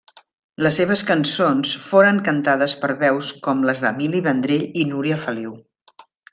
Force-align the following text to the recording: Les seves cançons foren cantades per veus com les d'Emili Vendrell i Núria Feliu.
Les 0.67 0.77
seves 0.79 1.03
cançons 1.09 1.73
foren 1.89 2.23
cantades 2.29 2.75
per 2.85 2.91
veus 3.05 3.31
com 3.49 3.63
les 3.71 3.85
d'Emili 3.85 4.25
Vendrell 4.31 4.67
i 4.85 4.91
Núria 4.95 5.23
Feliu. 5.29 5.57